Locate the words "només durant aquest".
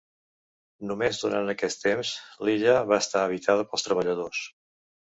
0.91-1.83